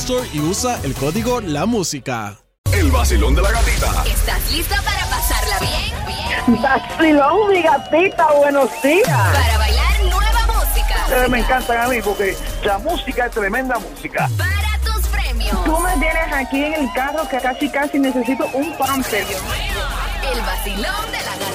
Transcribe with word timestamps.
Store 0.00 0.26
y 0.32 0.40
usa 0.40 0.80
el 0.82 0.94
código 0.94 1.42
La 1.42 1.66
Música. 1.66 2.38
El 2.72 2.90
vacilón 2.90 3.34
de 3.34 3.42
la 3.42 3.50
gatita. 3.50 4.02
¿Estás 4.06 4.50
lista 4.50 4.76
para 4.82 5.04
pasarla 5.10 5.58
bien? 5.60 6.62
Vacilón, 6.62 7.50
mi 7.50 7.60
gatita, 7.60 8.32
buenos 8.32 8.70
días. 8.82 9.06
Para 9.06 9.58
bailar 9.58 10.04
nueva 10.04 10.46
música. 10.46 11.24
Eh, 11.24 11.28
me 11.28 11.40
encantan 11.40 11.80
a 11.82 11.88
mí 11.88 12.00
porque 12.02 12.34
la 12.64 12.78
música 12.78 13.26
es 13.26 13.32
tremenda 13.32 13.78
música. 13.78 14.30
Para 14.38 14.78
tus 14.82 15.06
premios. 15.08 15.64
Tú 15.64 15.78
me 15.78 15.92
tienes 15.98 16.32
aquí 16.32 16.64
en 16.64 16.72
el 16.72 16.92
carro 16.94 17.28
que 17.28 17.36
casi 17.36 17.68
casi 17.68 17.98
necesito 17.98 18.46
un 18.54 18.72
pamper. 18.78 19.26
El 20.32 20.40
vacilón 20.40 21.12
de 21.12 21.18
la 21.18 21.36
gatita. 21.36 21.49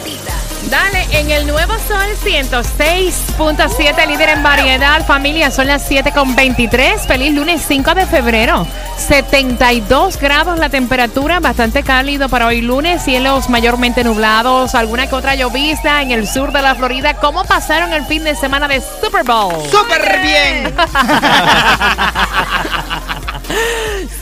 Dale, 0.70 1.06
en 1.12 1.30
el 1.30 1.46
nuevo 1.46 1.74
sol 1.88 2.08
106.7, 2.24 4.08
líder 4.08 4.30
en 4.30 4.44
variedad. 4.44 5.06
Familia, 5.06 5.52
son 5.52 5.68
las 5.68 5.90
7.23. 5.90 7.06
Feliz 7.06 7.34
lunes 7.34 7.64
5 7.68 7.94
de 7.94 8.06
febrero. 8.08 8.66
72 8.98 10.18
grados 10.18 10.58
la 10.58 10.70
temperatura, 10.70 11.40
bastante 11.40 11.84
cálido 11.84 12.30
para 12.30 12.48
hoy 12.48 12.62
lunes. 12.62 13.04
Cielos 13.04 13.50
mayormente 13.50 14.04
nublados, 14.04 14.74
alguna 14.74 15.08
que 15.08 15.16
otra 15.16 15.36
llovizna 15.36 16.02
en 16.02 16.12
el 16.12 16.28
sur 16.28 16.52
de 16.52 16.62
la 16.62 16.76
Florida. 16.76 17.16
¿Cómo 17.16 17.46
pasaron 17.46 17.94
el 17.94 18.06
fin 18.06 18.24
de 18.24 18.36
semana 18.36 18.68
de 18.68 18.82
Super 18.82 19.24
Bowl? 19.24 19.54
¡Súper 19.70 20.22
bien! 20.22 20.74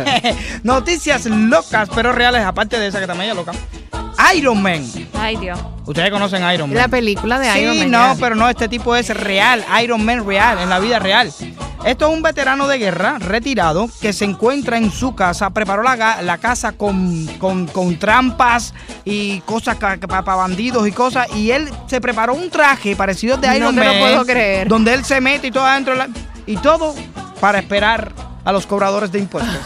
noticias 0.62 1.26
locas, 1.26 1.88
pero 1.94 2.12
reales, 2.12 2.42
aparte 2.44 2.78
de 2.78 2.88
esa 2.88 3.00
que 3.00 3.06
también 3.06 3.30
es 3.30 3.36
loca. 3.36 3.52
Iron 4.34 4.60
Man. 4.62 4.84
Ay, 5.14 5.36
Dios. 5.36 5.58
Ustedes 5.86 6.10
conocen 6.10 6.42
Iron 6.52 6.68
Man. 6.68 6.78
La 6.78 6.88
película 6.88 7.38
de 7.38 7.50
sí, 7.52 7.60
Iron 7.60 7.78
Man. 7.78 7.90
no, 7.90 8.14
ya. 8.14 8.20
pero 8.20 8.34
no, 8.36 8.48
este 8.48 8.68
tipo 8.68 8.94
es 8.94 9.08
real, 9.08 9.64
Iron 9.82 10.04
Man 10.04 10.26
real, 10.26 10.58
en 10.58 10.68
la 10.68 10.78
vida 10.78 10.98
real. 10.98 11.32
Esto 11.84 12.08
es 12.08 12.14
un 12.14 12.22
veterano 12.22 12.66
de 12.68 12.76
guerra 12.78 13.16
retirado 13.18 13.88
que 14.02 14.12
se 14.12 14.24
encuentra 14.26 14.76
en 14.76 14.90
su 14.92 15.14
casa, 15.14 15.48
preparó 15.50 15.82
la, 15.82 16.20
la 16.20 16.38
casa 16.38 16.72
con, 16.72 17.26
con- 17.38 17.66
con 17.68 17.98
trampas 17.98 18.74
y 19.04 19.40
cosas 19.40 19.76
para 19.76 20.20
bandidos 20.22 20.86
y 20.86 20.92
cosas, 20.92 21.26
y 21.34 21.50
él 21.52 21.70
se 21.86 22.00
preparó 22.00 22.34
un 22.34 22.50
traje 22.50 22.94
parecido 22.96 23.38
de 23.38 23.48
No 23.48 23.54
Iron 23.56 23.76
lo 23.76 23.84
Man. 23.84 23.98
puedo 23.98 24.26
creer. 24.26 24.68
Donde 24.68 24.92
él 24.92 25.04
se 25.06 25.20
mete 25.22 25.46
y 25.46 25.50
todo 25.50 25.64
adentro, 25.64 25.94
de 25.94 25.98
la- 26.00 26.08
y 26.46 26.56
todo 26.58 26.94
para 27.40 27.58
esperar 27.60 28.12
a 28.44 28.52
los 28.52 28.66
cobradores 28.66 29.10
de 29.10 29.18
impuestos. 29.18 29.54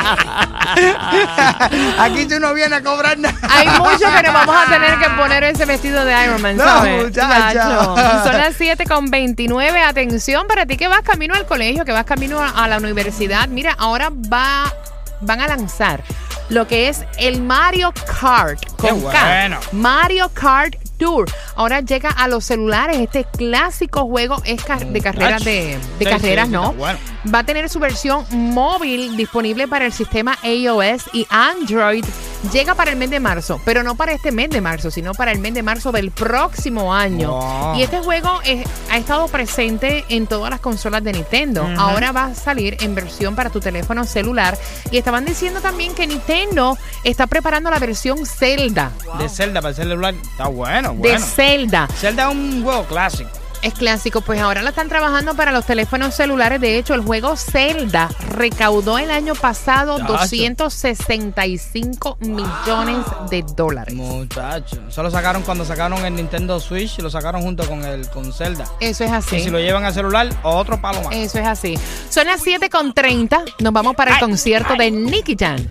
Aquí 1.98 2.28
si 2.28 2.34
uno 2.34 2.54
viene 2.54 2.76
a 2.76 2.82
cobrar 2.82 3.18
nada. 3.18 3.34
Hay 3.48 3.68
mucho 3.68 4.06
que 4.14 4.22
nos 4.22 4.32
vamos 4.32 4.56
a 4.56 4.70
tener 4.70 4.98
que 4.98 5.10
poner 5.10 5.44
ese 5.44 5.64
vestido 5.64 6.04
de 6.04 6.24
Iron 6.24 6.40
Man, 6.42 6.56
No, 6.56 6.64
¿sabes? 6.64 7.04
muchacha. 7.04 7.84
Son 8.24 8.36
las 8.36 8.54
7 8.56 8.84
con 8.86 9.10
29. 9.10 9.82
Atención 9.82 10.46
para 10.46 10.66
ti 10.66 10.76
que 10.76 10.88
vas 10.88 11.02
camino 11.02 11.34
al 11.34 11.46
colegio, 11.46 11.84
que 11.84 11.92
vas 11.92 12.04
camino 12.04 12.40
a, 12.40 12.68
la 12.68 12.78
universidad. 12.78 13.48
Mira, 13.48 13.74
ahora 13.78 14.10
va, 14.10 14.72
van 15.20 15.40
a 15.40 15.48
lanzar 15.48 16.02
lo 16.48 16.66
que 16.66 16.88
es 16.88 17.04
el 17.18 17.42
Mario 17.42 17.92
Kart 18.20 18.64
con 18.76 19.00
Qué 19.00 19.06
K. 19.06 19.24
bueno. 19.24 19.60
Mario 19.72 20.30
Kart 20.34 20.74
Tour. 20.98 21.30
Ahora 21.56 21.80
llega 21.80 22.10
a 22.10 22.28
los 22.28 22.44
celulares. 22.44 22.98
Este 22.98 23.24
clásico 23.24 24.06
juego 24.06 24.42
es 24.44 24.62
de 24.64 25.00
carreras 25.00 25.44
de, 25.44 25.78
de 25.98 26.04
carreras, 26.04 26.48
¿no? 26.48 26.72
bueno. 26.72 26.98
Va 27.34 27.40
a 27.40 27.44
tener 27.44 27.68
su 27.68 27.78
versión 27.78 28.24
móvil 28.30 29.14
disponible 29.16 29.68
para 29.68 29.84
el 29.84 29.92
sistema 29.92 30.38
iOS 30.42 31.02
y 31.12 31.26
Android. 31.28 32.04
Llega 32.50 32.74
para 32.74 32.90
el 32.92 32.96
mes 32.96 33.10
de 33.10 33.20
marzo, 33.20 33.60
pero 33.66 33.82
no 33.82 33.94
para 33.94 34.12
este 34.12 34.32
mes 34.32 34.48
de 34.48 34.62
marzo, 34.62 34.90
sino 34.90 35.12
para 35.12 35.30
el 35.30 35.38
mes 35.38 35.52
de 35.52 35.62
marzo 35.62 35.92
del 35.92 36.10
próximo 36.10 36.94
año. 36.94 37.30
Wow. 37.32 37.76
Y 37.76 37.82
este 37.82 37.98
juego 37.98 38.40
es- 38.42 38.66
ha 38.90 38.96
estado 38.96 39.28
presente 39.28 40.06
en 40.08 40.26
todas 40.26 40.48
las 40.50 40.60
consolas 40.60 41.04
de 41.04 41.12
Nintendo. 41.12 41.68
Ahora 41.76 42.12
va 42.12 42.24
a 42.26 42.34
salir 42.34 42.78
en 42.80 42.94
versión 42.94 43.34
para 43.36 43.50
tu 43.50 43.60
teléfono 43.60 44.04
celular. 44.04 44.56
Y 44.90 44.96
estaban 44.96 45.26
diciendo 45.26 45.60
también 45.60 45.94
que 45.94 46.06
Nintendo 46.06 46.78
está 47.04 47.26
preparando 47.26 47.70
la 47.70 47.78
versión 47.78 48.24
Zelda. 48.24 48.92
De 49.18 49.28
Zelda 49.28 49.60
para 49.60 49.70
el 49.70 49.76
celular. 49.76 50.14
Está 50.14 50.48
bueno, 50.48 50.92
De 50.92 50.96
bueno. 50.98 51.26
Zelda. 51.26 51.86
Zelda 51.98 52.30
es 52.30 52.34
un 52.34 52.62
juego 52.62 52.84
clásico. 52.84 53.28
Es 53.62 53.74
clásico, 53.74 54.22
pues 54.22 54.40
ahora 54.40 54.62
la 54.62 54.70
están 54.70 54.88
trabajando 54.88 55.34
para 55.34 55.52
los 55.52 55.66
teléfonos 55.66 56.14
celulares. 56.14 56.62
De 56.62 56.78
hecho, 56.78 56.94
el 56.94 57.02
juego 57.02 57.36
Zelda 57.36 58.08
recaudó 58.30 58.98
el 58.98 59.10
año 59.10 59.34
pasado 59.34 59.98
Chacho. 59.98 60.12
265 60.12 62.16
millones 62.20 63.04
de 63.28 63.44
dólares. 63.54 63.94
Muchacho. 63.94 64.80
Eso 64.88 65.02
lo 65.02 65.10
sacaron 65.10 65.42
cuando 65.42 65.66
sacaron 65.66 66.02
el 66.06 66.14
Nintendo 66.14 66.58
Switch 66.58 66.98
y 66.98 67.02
lo 67.02 67.10
sacaron 67.10 67.42
junto 67.42 67.68
con 67.68 67.84
el 67.84 68.08
con 68.08 68.32
Zelda. 68.32 68.64
Eso 68.80 69.04
es 69.04 69.12
así. 69.12 69.36
Y 69.36 69.44
si 69.44 69.50
lo 69.50 69.58
llevan 69.58 69.84
al 69.84 69.92
celular, 69.92 70.28
otro 70.42 70.80
palo 70.80 71.02
más. 71.02 71.14
Eso 71.14 71.38
es 71.38 71.46
así. 71.46 71.78
Son 72.08 72.26
las 72.26 72.42
7.30. 72.44 73.56
Nos 73.58 73.72
vamos 73.74 73.94
para 73.94 74.12
el 74.12 74.16
Ay, 74.16 74.20
concierto 74.22 74.74
de 74.74 74.90
Nicky 74.90 75.36
Jam. 75.38 75.68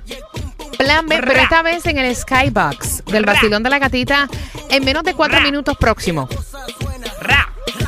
Plan 0.78 1.08
B, 1.08 1.20
pero 1.20 1.42
esta 1.42 1.62
vez 1.62 1.86
en 1.88 1.98
el 1.98 2.16
Skybox 2.16 3.04
del 3.06 3.26
vacilón 3.26 3.64
de 3.64 3.70
la 3.70 3.80
gatita 3.80 4.30
en 4.70 4.86
menos 4.86 5.04
de 5.04 5.14
cuatro 5.14 5.42
minutos 5.42 5.76
próximo 5.78 6.30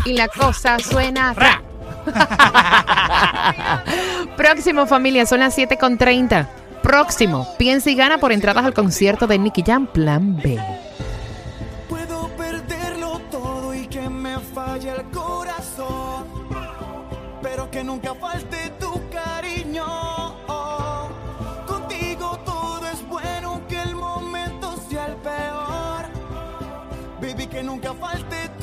y 0.06 0.14
la 0.14 0.28
cosa 0.28 0.80
suena. 0.80 1.34
Ra. 1.34 1.62
Próximo, 4.38 4.86
familia, 4.88 5.26
son 5.26 5.40
las 5.40 5.58
7.30. 5.58 6.48
Próximo, 6.82 7.48
piensa 7.58 7.90
y 7.92 7.96
gana 7.96 8.18
por 8.18 8.32
entradas 8.32 8.66
al 8.66 8.74
concierto 8.74 9.28
de 9.28 9.38
Nicky 9.38 9.64
Jam, 9.66 9.88
Plan 9.88 10.36
B. 10.38 10.60
Puedo 11.88 12.28
perderlo 12.30 13.20
todo 13.30 13.74
y 13.76 13.86
que 13.88 14.10
me 14.10 14.40
falle 14.40 14.90
el 14.90 15.04
corazón, 15.12 16.26
pero 17.42 17.70
que 17.70 17.84
nunca 17.84 18.16
falte 18.16 18.72
tu 18.80 19.02
cariño. 19.10 19.86
Contigo 21.68 22.40
todo 22.46 22.88
es 22.88 23.08
bueno, 23.08 23.62
que 23.68 23.80
el 23.82 23.96
momento 23.96 24.76
sea 24.90 25.06
el 25.06 25.16
peor. 25.18 26.06
Baby, 27.22 27.46
que 27.48 27.62
nunca 27.62 27.94
falte 27.94 28.50
tu 28.60 28.61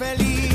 feliz. 0.00 0.49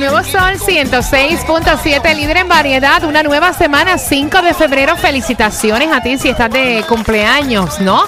El 0.00 0.06
nuevo 0.06 0.24
Sol 0.26 0.54
106.7, 0.58 2.16
líder 2.16 2.38
en 2.38 2.48
variedad. 2.48 3.04
Una 3.04 3.22
nueva 3.22 3.52
semana, 3.52 3.98
5 3.98 4.40
de 4.40 4.54
febrero. 4.54 4.96
Felicitaciones 4.96 5.92
a 5.92 6.02
ti 6.02 6.16
si 6.16 6.30
estás 6.30 6.50
de 6.50 6.82
cumpleaños, 6.88 7.82
¿no? 7.82 8.04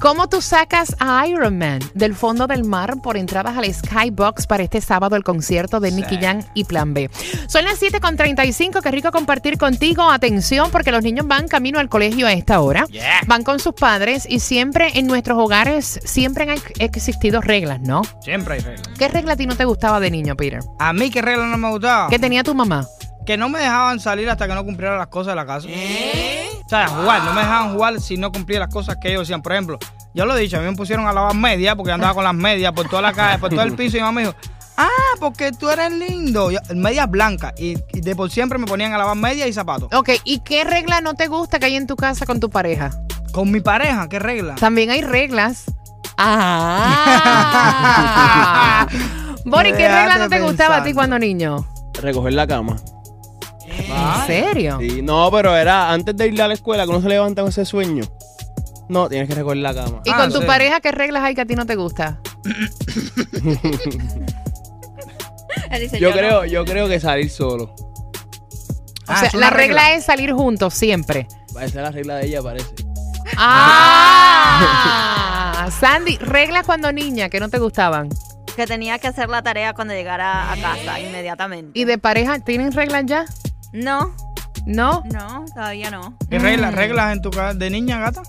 ¿Cómo 0.00 0.28
tú 0.28 0.42
sacas 0.42 0.94
a 0.98 1.26
Iron 1.26 1.56
Man 1.58 1.78
del 1.94 2.14
fondo 2.14 2.46
del 2.46 2.64
mar 2.64 2.96
por 3.02 3.16
entradas 3.16 3.56
al 3.56 3.72
Skybox 3.72 4.46
para 4.46 4.62
este 4.62 4.80
sábado 4.80 5.16
el 5.16 5.22
concierto 5.24 5.80
de 5.80 5.92
Nicky 5.92 6.18
Jam 6.18 6.42
y 6.52 6.64
Plan 6.64 6.92
B? 6.92 7.10
Son 7.48 7.64
las 7.64 7.80
7.35, 7.80 8.82
qué 8.82 8.90
rico 8.90 9.10
compartir 9.12 9.56
contigo. 9.56 10.10
Atención, 10.10 10.70
porque 10.70 10.92
los 10.92 11.02
niños 11.02 11.26
van 11.26 11.48
camino 11.48 11.78
al 11.78 11.88
colegio 11.88 12.26
a 12.26 12.32
esta 12.32 12.60
hora. 12.60 12.84
Yeah. 12.90 13.20
Van 13.26 13.44
con 13.44 13.60
sus 13.60 13.72
padres 13.74 14.26
y 14.28 14.40
siempre 14.40 14.90
en 14.98 15.06
nuestros 15.06 15.38
hogares 15.38 16.00
siempre 16.04 16.44
han 16.44 16.50
ex- 16.50 16.72
existido 16.80 17.40
reglas, 17.40 17.80
¿no? 17.80 18.02
Siempre 18.20 18.54
hay 18.54 18.60
reglas. 18.60 18.88
¿Qué 18.98 19.08
regla 19.08 19.32
a 19.32 19.36
ti 19.36 19.46
no 19.46 19.56
te 19.56 19.64
gustaba 19.64 20.00
de 20.00 20.10
niño, 20.10 20.36
Peter? 20.36 20.60
A 20.80 20.92
mí, 20.92 21.10
¿qué 21.10 21.22
regla 21.22 21.46
no 21.46 21.56
me 21.56 21.70
gustaba? 21.70 22.08
¿Qué 22.10 22.18
tenía 22.18 22.42
tu 22.42 22.54
mamá? 22.54 22.86
Que 23.24 23.38
no 23.38 23.48
me 23.48 23.58
dejaban 23.60 24.00
salir 24.00 24.28
hasta 24.28 24.46
que 24.46 24.54
no 24.54 24.64
cumpliera 24.64 24.98
las 24.98 25.06
cosas 25.06 25.28
de 25.32 25.36
la 25.36 25.46
casa. 25.46 25.66
O 25.66 26.53
sea, 26.76 26.88
jugar. 26.88 27.22
No 27.24 27.32
me 27.34 27.40
dejaban 27.42 27.72
jugar 27.74 28.00
si 28.00 28.16
no 28.16 28.30
cumplía 28.32 28.58
las 28.60 28.68
cosas 28.72 28.96
que 29.00 29.08
ellos 29.10 29.22
decían. 29.22 29.42
Por 29.42 29.52
ejemplo, 29.52 29.78
yo 30.14 30.26
lo 30.26 30.36
he 30.36 30.40
dicho, 30.40 30.56
a 30.56 30.60
mí 30.60 30.66
me 30.66 30.76
pusieron 30.76 31.06
a 31.06 31.12
lavar 31.12 31.34
medias 31.34 31.74
porque 31.76 31.92
andaba 31.92 32.14
con 32.14 32.24
las 32.24 32.34
medias 32.34 32.72
por 32.72 32.88
toda 32.88 33.02
la 33.02 33.12
calle, 33.12 33.38
por 33.38 33.50
todo 33.50 33.62
el 33.62 33.74
piso 33.74 33.96
y 33.96 34.00
mi 34.00 34.04
mamá 34.04 34.12
me 34.12 34.20
dijo, 34.22 34.34
Ah, 34.76 34.88
porque 35.20 35.52
tú 35.52 35.70
eres 35.70 35.92
lindo. 35.92 36.50
Yo- 36.50 36.58
medias 36.74 37.08
blancas. 37.08 37.52
Y, 37.58 37.76
y 37.92 38.00
de 38.00 38.16
por 38.16 38.28
siempre 38.30 38.58
me 38.58 38.66
ponían 38.66 38.92
a 38.92 38.98
lavar 38.98 39.14
medias 39.16 39.46
y 39.48 39.52
zapatos. 39.52 39.88
Ok, 39.94 40.10
¿y 40.24 40.40
qué 40.40 40.64
regla 40.64 41.00
no 41.00 41.14
te 41.14 41.28
gusta 41.28 41.60
que 41.60 41.66
hay 41.66 41.76
en 41.76 41.86
tu 41.86 41.94
casa 41.94 42.26
con 42.26 42.40
tu 42.40 42.50
pareja? 42.50 42.90
Con 43.32 43.52
mi 43.52 43.60
pareja, 43.60 44.08
¿qué 44.08 44.18
regla? 44.18 44.56
También 44.56 44.90
hay 44.90 45.02
reglas. 45.02 45.64
Ah. 47.66 48.86
Bori, 49.44 49.72
¿qué 49.72 49.88
regla 49.88 50.16
no 50.18 50.28
te 50.28 50.40
gustaba 50.40 50.76
a 50.78 50.82
ti 50.84 50.92
cuando 50.92 51.18
niño? 51.18 51.66
Recoger 52.00 52.32
la 52.34 52.46
cama. 52.46 52.76
¿En 54.20 54.26
serio? 54.26 54.78
Sí, 54.80 55.00
no, 55.02 55.30
pero 55.30 55.56
era 55.56 55.90
antes 55.92 56.16
de 56.16 56.26
ir 56.28 56.40
a 56.42 56.48
la 56.48 56.54
escuela 56.54 56.84
que 56.84 56.90
uno 56.90 57.00
se 57.02 57.08
levanta 57.08 57.42
con 57.42 57.48
ese 57.50 57.64
sueño. 57.64 58.04
No, 58.88 59.08
tienes 59.08 59.28
que 59.28 59.34
recoger 59.34 59.58
la 59.58 59.74
cama. 59.74 60.00
¿Y 60.04 60.10
Ah, 60.10 60.16
con 60.18 60.32
tu 60.32 60.40
sí. 60.40 60.46
pareja 60.46 60.80
qué 60.80 60.92
reglas 60.92 61.22
hay 61.24 61.34
que 61.34 61.40
a 61.40 61.46
ti 61.46 61.54
no 61.54 61.64
te 61.66 61.74
gusta? 61.76 62.18
Él 65.70 65.80
dice, 65.80 65.98
Yo 65.98 66.10
no. 66.10 66.16
creo, 66.16 66.44
yo 66.44 66.64
creo 66.64 66.88
que 66.88 67.00
salir 67.00 67.30
solo. 67.30 67.74
O 67.74 67.76
Ah, 69.06 69.20
sea, 69.20 69.30
la 69.38 69.50
regla, 69.50 69.92
es 69.94 70.04
salir 70.04 70.32
juntos 70.32 70.72
siempre. 70.74 71.26
Esa 71.50 71.64
es 71.64 71.74
la 71.74 71.90
regla 71.90 72.16
de 72.16 72.26
ella, 72.26 72.42
parece. 72.42 72.74
Ah, 74.16 75.68
Sandy, 75.80 76.16
reglas 76.18 76.64
cuando 76.66 76.90
niña 76.92 77.28
que 77.28 77.38
no 77.40 77.48
te 77.50 77.58
gustaban. 77.58 78.08
Que 78.56 78.66
tenía 78.66 78.98
que 78.98 79.08
hacer 79.08 79.28
la 79.28 79.42
tarea 79.42 79.74
cuando 79.74 79.92
llegara 79.94 80.52
a 80.52 80.56
casa 80.56 81.00
inmediatamente. 81.00 81.78
¿Y 81.78 81.84
de 81.84 81.98
pareja 81.98 82.38
tienen 82.38 82.72
reglas 82.72 83.02
ya? 83.06 83.24
No, 83.74 84.14
¿No? 84.66 85.02
no, 85.12 85.44
todavía 85.52 85.90
no. 85.90 86.16
¿Qué 86.30 86.38
reglas, 86.38 86.72
reglas 86.74 87.12
en 87.12 87.20
tu 87.20 87.30
casa 87.30 87.54
de 87.54 87.68
niña, 87.70 87.98
gata? 87.98 88.22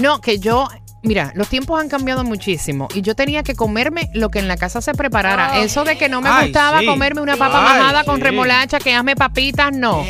No, 0.00 0.20
que 0.20 0.38
yo, 0.40 0.68
mira, 1.04 1.30
los 1.36 1.48
tiempos 1.48 1.80
han 1.80 1.88
cambiado 1.88 2.24
muchísimo 2.24 2.88
y 2.92 3.00
yo 3.02 3.14
tenía 3.14 3.44
que 3.44 3.54
comerme 3.54 4.10
lo 4.12 4.30
que 4.30 4.40
en 4.40 4.48
la 4.48 4.56
casa 4.56 4.82
se 4.82 4.92
preparara. 4.92 5.60
Eso 5.60 5.84
de 5.84 5.96
que 5.96 6.08
no 6.08 6.20
me 6.20 6.28
Ay, 6.28 6.46
gustaba 6.48 6.80
sí. 6.80 6.86
comerme 6.86 7.20
una 7.20 7.36
papa 7.36 7.60
Ay, 7.64 7.78
majada 7.78 8.02
con 8.04 8.16
sí. 8.16 8.22
remolacha, 8.22 8.78
que 8.80 8.92
hazme 8.92 9.14
papitas, 9.14 9.70
no. 9.72 10.04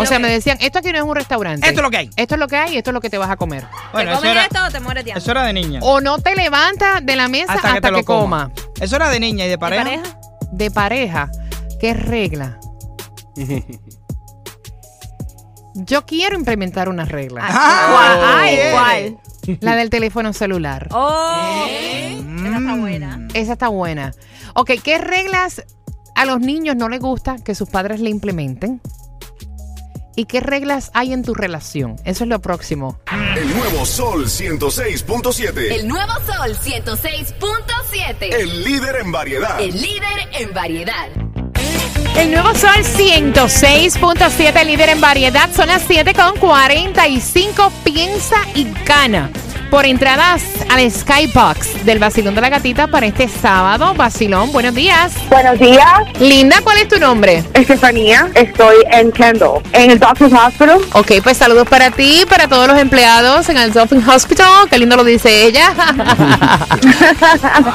O 0.00 0.04
sea, 0.06 0.18
me 0.18 0.28
decían, 0.28 0.58
esto 0.60 0.80
aquí 0.80 0.90
no 0.90 0.98
es 0.98 1.04
un 1.04 1.14
restaurante. 1.14 1.66
Esto 1.68 1.78
es 1.80 1.84
lo 1.84 1.90
que 1.90 1.96
hay. 1.98 2.10
Esto 2.16 2.34
es 2.34 2.40
lo 2.40 2.48
que 2.48 2.56
hay 2.56 2.74
y 2.74 2.78
esto 2.78 2.90
es 2.90 2.94
lo 2.94 3.00
que 3.00 3.10
te 3.10 3.16
vas 3.18 3.30
a 3.30 3.36
comer. 3.36 3.64
Bueno, 3.92 4.10
¿Te 4.10 4.16
comes 4.16 4.30
era, 4.32 4.42
esto 4.42 4.58
o 4.66 4.70
te 4.70 4.80
mueres 4.80 5.04
de 5.04 5.12
hambre? 5.12 5.22
eso 5.22 5.30
era 5.30 5.44
de 5.44 5.52
niña. 5.52 5.78
O 5.82 6.00
no 6.00 6.18
te 6.18 6.34
levantas 6.34 7.06
de 7.06 7.14
la 7.14 7.28
mesa 7.28 7.52
hasta, 7.54 7.74
te 7.74 7.80
que, 7.80 7.90
lo 7.92 8.04
coma. 8.04 8.50
Eso 8.80 8.96
era 8.96 9.08
de 9.10 9.20
niña 9.20 9.44
y 9.44 9.48
de 9.48 9.52
¿De 9.52 9.58
pareja. 9.58 9.84
pareja? 9.84 10.18
De 10.50 10.70
pareja, 10.72 11.30
¿qué 11.80 11.94
regla? 11.94 12.58
Yo 15.74 16.06
quiero 16.06 16.36
implementar 16.36 16.88
una 16.88 17.04
regla. 17.04 17.42
Ah, 17.44 17.88
¿Cuál? 17.92 18.20
Ay, 18.40 18.58
Ay, 18.58 18.72
¿cuál? 18.72 19.58
La 19.60 19.76
del 19.76 19.90
teléfono 19.90 20.32
celular. 20.32 20.88
Oh, 20.92 21.66
esa 21.68 22.58
está 22.58 22.76
buena. 22.76 23.28
Esa 23.34 23.52
está 23.54 23.68
buena. 23.68 24.12
Ok, 24.54 24.70
¿qué 24.82 24.98
reglas 24.98 25.64
a 26.14 26.24
los 26.24 26.40
niños 26.40 26.76
no 26.76 26.88
les 26.88 27.00
gusta 27.00 27.36
que 27.44 27.54
sus 27.54 27.68
padres 27.68 28.00
le 28.00 28.10
implementen? 28.10 28.80
¿Y 30.16 30.26
qué 30.26 30.40
reglas 30.40 30.92
hay 30.94 31.12
en 31.12 31.24
tu 31.24 31.34
relación? 31.34 31.96
Eso 32.04 32.22
es 32.22 32.30
lo 32.30 32.40
próximo. 32.40 33.00
El 33.36 33.52
nuevo 33.52 33.84
Sol 33.84 34.26
106.7. 34.26 35.72
El 35.72 35.88
nuevo 35.88 36.12
Sol 36.24 36.56
106.7. 36.56 38.32
El 38.32 38.62
líder 38.62 38.96
en 39.00 39.10
variedad. 39.10 39.60
El 39.60 39.72
líder 39.74 40.28
en 40.38 40.54
variedad. 40.54 41.08
El 42.16 42.30
nuevo 42.30 42.54
Sol 42.54 42.70
106.7, 42.70 44.64
líder 44.64 44.90
en 44.90 45.00
variedad. 45.00 45.50
Son 45.52 45.66
las 45.66 45.88
7.45. 45.88 47.72
Piensa 47.82 48.36
y 48.54 48.66
gana. 48.86 49.30
Por 49.70 49.84
entradas 49.84 50.42
al 50.70 50.90
Skybox 50.90 51.84
del 51.84 51.98
Basilón 51.98 52.34
de 52.34 52.40
la 52.40 52.48
Gatita 52.48 52.86
para 52.86 53.06
este 53.06 53.28
sábado. 53.28 53.94
Basilón, 53.94 54.52
buenos 54.52 54.74
días. 54.74 55.12
Buenos 55.30 55.58
días, 55.58 55.86
Linda, 56.20 56.60
¿cuál 56.62 56.78
es 56.78 56.88
tu 56.88 56.98
nombre? 56.98 57.44
Estefanía. 57.54 58.30
Estoy 58.34 58.76
en 58.90 59.12
Kendall, 59.12 59.62
en 59.72 59.90
el 59.92 59.98
Doctor's 59.98 60.32
Hospital. 60.32 60.80
Ok, 60.92 61.12
pues 61.22 61.36
saludos 61.36 61.68
para 61.68 61.90
ti, 61.90 62.24
para 62.28 62.48
todos 62.48 62.68
los 62.68 62.78
empleados 62.78 63.48
en 63.48 63.56
el 63.56 63.72
Dolphin 63.72 64.08
Hospital. 64.08 64.68
Qué 64.70 64.78
lindo 64.78 64.96
lo 64.96 65.04
dice 65.04 65.46
ella. 65.46 65.72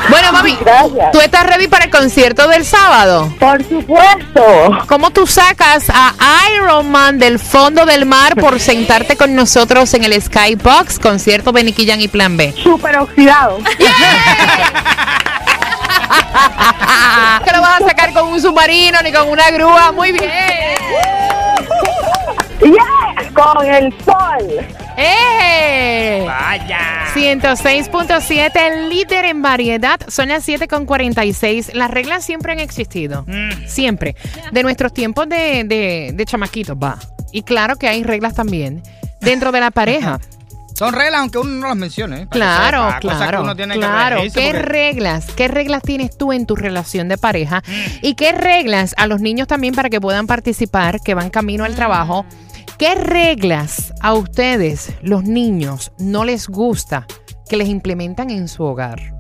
bueno, 0.09 0.31
mami, 0.31 0.57
Gracias. 0.59 1.11
¿tú 1.11 1.19
estás 1.21 1.45
ready 1.45 1.67
para 1.67 1.85
el 1.85 1.91
concierto 1.91 2.47
del 2.47 2.65
sábado? 2.65 3.33
Por 3.39 3.63
supuesto. 3.63 4.41
¿Cómo 4.87 5.11
tú 5.11 5.27
sacas 5.27 5.89
a 5.89 6.13
Iron 6.53 6.91
Man 6.91 7.19
del 7.19 7.39
fondo 7.39 7.85
del 7.85 8.05
mar 8.05 8.35
por 8.35 8.59
sentarte 8.59 9.15
con 9.15 9.35
nosotros 9.35 9.93
en 9.93 10.03
el 10.03 10.21
Skybox, 10.21 10.99
concierto 10.99 11.53
Jam 11.53 11.99
y 11.99 12.07
Plan 12.07 12.37
B? 12.37 12.53
Súper 12.89 12.97
oxidado. 12.97 13.57
que 17.45 17.51
lo 17.51 17.61
vas 17.61 17.81
a 17.81 17.87
sacar 17.87 18.11
con 18.13 18.29
un 18.29 18.41
submarino 18.41 18.99
ni 19.03 19.11
con 19.11 19.29
una 19.29 19.51
grúa. 19.51 19.91
Muy 19.91 20.11
bien. 20.11 20.27
¡Yeah! 22.61 23.29
Con 23.33 23.63
el 23.65 23.93
sol. 24.03 24.65
¡Eh! 24.97 26.23
Vaya. 26.25 27.05
106.7, 27.13 28.51
el 28.55 28.89
líder 28.89 29.25
en 29.25 29.43
variedad. 29.43 29.99
Son 30.07 30.29
las 30.29 30.47
7.46. 30.47 31.73
Las 31.73 31.91
reglas 31.91 32.25
siempre 32.25 32.53
han 32.53 32.59
existido. 32.59 33.23
Siempre. 33.67 34.15
De 34.51 34.63
nuestros 34.63 34.93
tiempos 34.93 35.29
de, 35.29 35.63
de, 35.63 36.09
de 36.13 36.25
chamaquitos, 36.25 36.75
va. 36.75 36.97
Y 37.31 37.43
claro 37.43 37.75
que 37.75 37.87
hay 37.87 38.01
reglas 38.03 38.33
también 38.33 38.81
dentro 39.21 39.51
de 39.51 39.59
la 39.59 39.69
pareja. 39.69 40.19
Son 40.75 40.93
reglas 40.93 41.21
aunque 41.21 41.37
uno 41.39 41.49
no 41.51 41.67
las 41.67 41.75
mencione. 41.77 42.21
¿eh? 42.21 42.27
Que 42.31 42.37
Claro, 42.39 42.95
que 43.01 43.07
claro, 43.07 43.41
uno 43.43 43.55
que 43.55 43.63
claro. 43.67 44.15
regirse 44.17 44.39
¿Qué 44.39 44.47
porque- 44.51 44.61
reglas? 44.65 45.25
¿Qué 45.35 45.47
reglas 45.47 45.83
tienes 45.83 46.17
tú 46.17 46.31
en 46.31 46.45
tu 46.45 46.55
relación 46.55 47.07
de 47.09 47.17
pareja? 47.17 47.61
Mm. 47.67 48.05
¿Y 48.05 48.13
qué 48.15 48.31
reglas 48.31 48.93
a 48.97 49.07
los 49.07 49.21
niños 49.21 49.47
también 49.47 49.73
para 49.75 49.89
que 49.89 49.99
puedan 49.99 50.27
participar, 50.27 50.99
que 51.01 51.13
van 51.15 51.29
camino 51.29 51.65
al 51.65 51.75
trabajo? 51.75 52.25
¿Qué 52.77 52.95
reglas 52.95 53.93
a 54.01 54.13
ustedes, 54.13 54.93
los 55.01 55.23
niños, 55.25 55.91
no 55.99 56.23
les 56.23 56.47
gusta 56.47 57.05
que 57.49 57.57
les 57.57 57.67
implementan 57.67 58.29
en 58.29 58.47
su 58.47 58.63
hogar? 58.63 59.18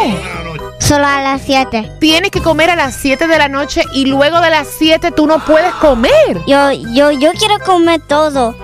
Solo 0.79 1.05
a 1.05 1.21
las 1.21 1.41
siete. 1.41 1.91
Tienes 1.99 2.31
que 2.31 2.41
comer 2.41 2.69
a 2.69 2.75
las 2.75 2.95
7 2.95 3.27
de 3.27 3.37
la 3.37 3.49
noche 3.49 3.83
y 3.93 4.05
luego 4.05 4.39
de 4.41 4.49
las 4.49 4.67
7 4.77 5.11
tú 5.11 5.27
no 5.27 5.39
puedes 5.43 5.73
comer. 5.75 6.39
Yo, 6.47 6.71
yo, 6.71 7.11
yo 7.11 7.31
quiero 7.33 7.59
comer 7.59 8.01
todo. 8.07 8.55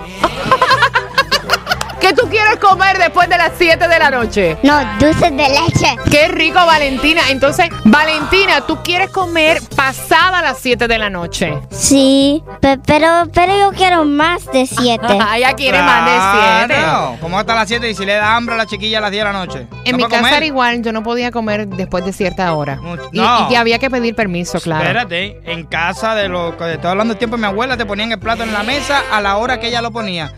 ¿Qué 2.06 2.12
tú 2.12 2.28
quieres 2.28 2.56
comer 2.58 2.98
después 2.98 3.30
de 3.30 3.38
las 3.38 3.52
7 3.56 3.88
de 3.88 3.98
la 3.98 4.10
noche? 4.10 4.58
No, 4.62 4.78
dulce 5.00 5.30
de 5.30 5.48
leche. 5.48 5.96
Qué 6.10 6.28
rico, 6.28 6.56
Valentina. 6.66 7.22
Entonces, 7.30 7.70
Valentina, 7.84 8.60
tú 8.66 8.76
quieres 8.82 9.08
comer 9.08 9.62
pasada 9.74 10.42
las 10.42 10.58
7 10.58 10.86
de 10.86 10.98
la 10.98 11.08
noche. 11.08 11.58
Sí, 11.70 12.44
pe- 12.60 12.76
pero, 12.84 13.22
pero 13.32 13.58
yo 13.58 13.72
quiero 13.72 14.04
más 14.04 14.44
de 14.52 14.66
siete. 14.66 15.18
Ella 15.34 15.54
quiere 15.54 15.80
más 15.80 16.04
de 16.04 16.66
7. 16.68 16.74
Claro, 16.82 17.16
Como 17.22 17.38
hasta 17.38 17.54
las 17.54 17.68
7 17.68 17.88
y 17.88 17.94
si 17.94 18.04
le 18.04 18.12
da 18.16 18.36
hambre 18.36 18.54
a 18.54 18.58
la 18.58 18.66
chiquilla 18.66 18.98
a 18.98 19.00
las 19.00 19.10
10 19.10 19.24
de 19.24 19.32
la 19.32 19.38
noche. 19.38 19.66
En 19.86 19.92
¿No 19.92 19.96
mi 19.96 20.02
casa 20.04 20.18
comer? 20.18 20.34
era 20.34 20.44
igual, 20.46 20.82
yo 20.82 20.92
no 20.92 21.02
podía 21.02 21.30
comer 21.30 21.68
después 21.68 22.04
de 22.04 22.12
cierta 22.12 22.52
hora. 22.52 22.76
Mucho- 22.82 23.08
Y, 23.12 23.18
no. 23.18 23.48
y 23.50 23.54
había 23.54 23.78
que 23.78 23.88
pedir 23.88 24.14
permiso, 24.14 24.60
claro. 24.60 24.82
Espérate, 24.84 25.40
en 25.50 25.64
casa 25.64 26.14
de 26.14 26.28
lo 26.28 26.54
que 26.58 26.74
estoy 26.74 26.90
hablando 26.90 27.14
del 27.14 27.18
tiempo 27.18 27.36
de 27.36 27.40
mi 27.40 27.46
abuela, 27.46 27.78
te 27.78 27.86
ponían 27.86 28.12
el 28.12 28.18
plato 28.18 28.42
en 28.42 28.52
la 28.52 28.62
mesa 28.62 29.02
a 29.10 29.22
la 29.22 29.38
hora 29.38 29.58
que 29.58 29.68
ella 29.68 29.80
lo 29.80 29.90
ponía. 29.90 30.34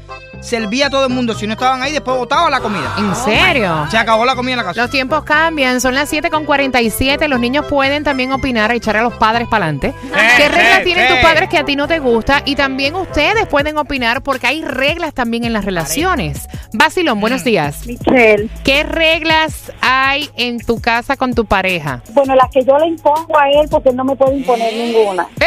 Servía 0.47 0.87
a 0.87 0.91
todo 0.91 1.07
el 1.07 1.13
mundo. 1.13 1.35
Si 1.35 1.45
no 1.45 1.55
estaban 1.55 1.83
ahí, 1.83 1.91
después 1.91 2.17
botaba 2.17 2.49
la 2.49 2.61
comida. 2.61 2.95
¿En 2.99 3.15
serio? 3.17 3.87
Se 3.91 3.99
acabó 3.99 4.25
la 4.25 4.37
comida 4.37 4.53
en 4.53 4.59
la 4.59 4.65
casa. 4.65 4.81
Los 4.81 4.91
tiempos 4.91 5.25
cambian, 5.25 5.81
son 5.81 5.95
las 5.97 6.09
7 6.09 6.31
con 6.31 6.45
47. 6.45 7.27
Los 7.27 7.41
niños 7.41 7.67
pueden 7.69 8.05
también 8.05 8.31
opinar, 8.31 8.71
echar 8.71 8.97
a 8.97 9.03
los 9.03 9.15
padres 9.15 9.49
para 9.49 9.65
adelante. 9.65 9.93
¿Qué 10.03 10.09
¿Qué, 10.37 10.49
reglas 10.49 10.79
qué, 10.79 10.85
tienen 10.85 11.07
qué? 11.09 11.15
tus 11.15 11.23
padres 11.23 11.49
que 11.49 11.59
a 11.59 11.65
ti 11.65 11.75
no 11.75 11.89
te 11.89 11.99
gusta? 11.99 12.43
Y 12.45 12.55
también 12.55 12.95
ustedes 12.95 13.47
pueden 13.49 13.77
opinar 13.77 14.23
porque 14.23 14.47
hay 14.47 14.63
reglas 14.63 15.15
también 15.15 15.43
en 15.45 15.53
las 15.53 15.65
relaciones. 15.65 16.49
Basilón, 16.73 17.21
buenos 17.21 17.43
días. 17.43 17.85
Michelle. 17.87 18.49
¿Qué 18.63 18.85
reglas 18.85 19.73
hay 19.81 20.31
en 20.37 20.61
tu 20.61 20.81
casa 20.81 21.17
con 21.17 21.35
tu 21.35 21.45
pareja? 21.45 22.03
Bueno, 22.11 22.37
las 22.37 22.51
que 22.53 22.65
yo 22.65 22.79
le 22.79 22.87
impongo 22.87 23.37
a 23.37 23.51
él 23.51 23.67
porque 23.69 23.89
él 23.89 23.97
no 23.97 24.05
me 24.05 24.15
puede 24.15 24.37
imponer 24.37 24.73
ninguna. 24.73 25.27
¡Ey! 25.41 25.47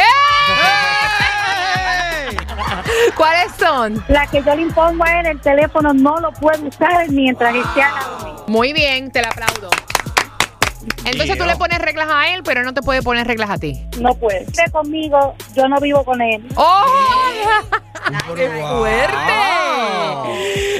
¿Cuáles 3.16 3.52
son? 3.58 4.04
La 4.08 4.26
que 4.26 4.42
yo 4.42 4.54
le 4.54 4.62
impongo 4.62 5.04
a 5.04 5.20
él, 5.20 5.26
el 5.26 5.40
teléfono 5.40 5.92
no 5.92 6.18
lo 6.18 6.32
puede 6.32 6.66
usar 6.66 7.08
mientras 7.10 7.54
esté 7.54 7.82
al 7.82 7.94
lado. 7.94 8.44
Muy 8.48 8.72
bien, 8.72 9.10
te 9.10 9.22
la 9.22 9.28
aplaudo. 9.28 9.70
Entonces 11.04 11.36
tú 11.36 11.44
le 11.44 11.56
pones 11.56 11.78
reglas 11.78 12.08
a 12.10 12.28
él, 12.34 12.42
pero 12.42 12.62
no 12.62 12.72
te 12.72 12.82
puede 12.82 13.02
poner 13.02 13.26
reglas 13.26 13.50
a 13.50 13.58
ti. 13.58 13.84
No 14.00 14.14
puede. 14.14 14.42
Esté 14.44 14.70
conmigo, 14.70 15.34
yo 15.54 15.68
no 15.68 15.78
vivo 15.80 16.04
con 16.04 16.20
él. 16.22 16.46
¡Oh! 16.56 16.84
¡Qué 18.34 18.48
fuerte! 18.48 19.16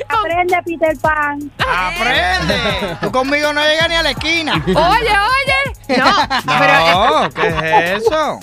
Aprende, 0.08 0.56
Peter 0.64 0.96
Pan. 0.98 1.52
¡Aprende! 1.58 2.96
Tú 3.00 3.12
conmigo 3.12 3.52
no 3.52 3.62
llegas 3.62 3.88
ni 3.88 3.94
a 3.94 4.02
la 4.02 4.10
esquina. 4.10 4.62
Oye, 4.66 4.74
oye. 4.76 5.98
No, 5.98 6.14
pero 6.58 6.72
No, 7.22 7.30
¿qué 7.30 7.48
es 7.48 8.02
eso? 8.02 8.40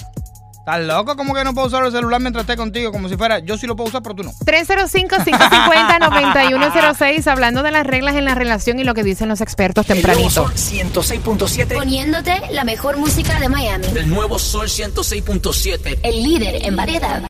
¿Estás 0.68 0.86
loco? 0.86 1.16
¿Cómo 1.16 1.34
que 1.34 1.46
no 1.46 1.54
puedo 1.54 1.68
usar 1.68 1.86
el 1.86 1.94
celular 1.94 2.20
mientras 2.20 2.44
esté 2.44 2.58
contigo? 2.58 2.92
Como 2.92 3.08
si 3.08 3.16
fuera, 3.16 3.40
yo 3.40 3.58
sí 3.58 3.68
lo 3.68 3.78
puedo 3.78 3.88
usar, 3.88 4.04
pero 4.04 4.16
tú 4.16 4.24
no. 4.24 4.34
305-550-9106, 4.34 7.26
hablando 7.28 7.64
de 7.64 7.72
las 7.72 7.88
reglas 7.88 8.18
en 8.18 8.26
la 8.26 8.36
relación 8.36 8.78
y 8.78 8.84
lo 8.84 8.94
que 8.94 9.02
dicen 9.02 9.30
los 9.30 9.40
expertos 9.40 9.90
El 9.90 10.02
nuevo 10.02 10.30
tempranito. 10.30 10.50
Sol 10.50 10.92
106.7. 10.92 11.74
Poniéndote 11.74 12.42
la 12.52 12.66
mejor 12.66 12.98
música 12.98 13.40
de 13.40 13.48
Miami. 13.48 13.88
El 13.96 14.10
nuevo 14.10 14.38
Sol 14.38 14.68
106.7. 14.68 16.00
El 16.04 16.22
líder 16.22 16.66
en 16.66 16.76
variedad. 16.76 17.22